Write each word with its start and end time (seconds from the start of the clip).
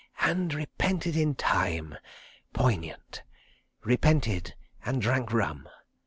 And 0.31 0.51
repented 0.51 1.15
in 1.15 1.35
time.... 1.35 1.95
Poignant.... 2.55 3.21
Repented 3.83 4.55
and 4.83 4.99
drank 4.99 5.31
rum. 5.31 5.69